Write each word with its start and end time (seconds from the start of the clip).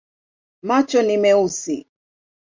Macho 0.67 0.99
ni 1.03 1.15
meusi. 1.23 1.77